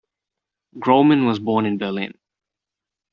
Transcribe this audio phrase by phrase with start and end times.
[0.79, 2.15] Grolman was born in Berlin.